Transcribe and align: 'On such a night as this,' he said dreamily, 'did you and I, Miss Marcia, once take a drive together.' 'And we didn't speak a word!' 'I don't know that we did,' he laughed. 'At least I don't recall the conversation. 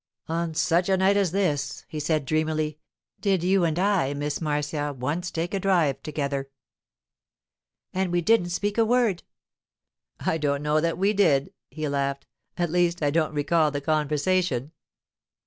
'On 0.27 0.55
such 0.55 0.89
a 0.89 0.97
night 0.97 1.15
as 1.15 1.29
this,' 1.29 1.85
he 1.87 1.99
said 1.99 2.25
dreamily, 2.25 2.79
'did 3.19 3.43
you 3.43 3.63
and 3.63 3.77
I, 3.77 4.15
Miss 4.15 4.41
Marcia, 4.41 4.91
once 4.93 5.29
take 5.29 5.53
a 5.53 5.59
drive 5.59 6.01
together.' 6.01 6.49
'And 7.93 8.11
we 8.11 8.19
didn't 8.21 8.49
speak 8.49 8.79
a 8.79 8.83
word!' 8.85 9.21
'I 10.19 10.39
don't 10.39 10.63
know 10.63 10.81
that 10.81 10.97
we 10.97 11.13
did,' 11.13 11.53
he 11.69 11.87
laughed. 11.87 12.25
'At 12.57 12.71
least 12.71 13.03
I 13.03 13.11
don't 13.11 13.35
recall 13.35 13.69
the 13.69 13.79
conversation. 13.79 14.71